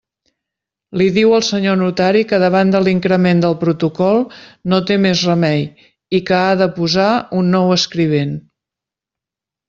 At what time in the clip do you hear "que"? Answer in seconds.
2.29-2.39, 6.29-6.39